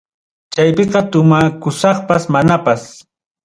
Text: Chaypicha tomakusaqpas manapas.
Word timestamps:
Chaypicha 0.53 0.99
tomakusaqpas 1.11 2.23
manapas. 2.33 2.81